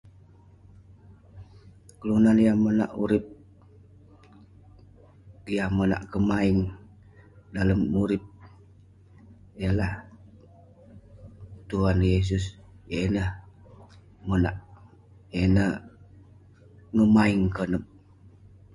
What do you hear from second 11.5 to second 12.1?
tuhan